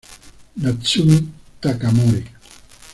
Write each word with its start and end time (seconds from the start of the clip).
Natsumi 0.61 1.17
Takamori 1.61 2.21